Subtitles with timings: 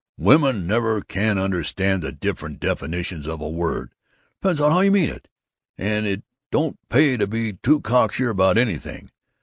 [0.17, 3.93] Woman never can understand the different definitions of a word.
[4.41, 5.27] Depends on how you mean it.
[5.77, 9.11] And it don't pay to be too cocksure about anything.